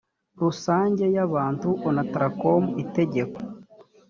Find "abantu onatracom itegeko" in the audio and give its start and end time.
1.25-3.39